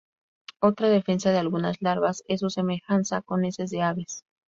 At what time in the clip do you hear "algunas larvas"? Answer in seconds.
1.37-2.23